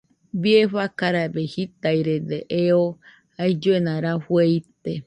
[0.41, 2.85] Bie fakarabe jitairede eo
[3.43, 4.93] ailluena rafue ite.